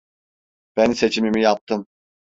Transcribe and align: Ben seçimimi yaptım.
Ben 0.75 0.91
seçimimi 0.91 1.41
yaptım. 1.41 1.87